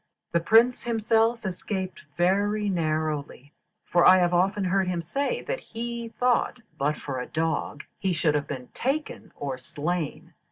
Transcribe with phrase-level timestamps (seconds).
[0.31, 3.53] The Prince himself escaped very narrowly,
[3.85, 8.11] for I have often heard him say that he thought but for a dog he
[8.11, 10.33] should have been taken or slain.